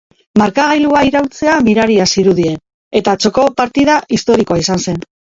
[0.41, 2.55] Markagailua iraultzea miraria zirudien,
[2.99, 4.99] eta atzoko partida historikoa izan zen.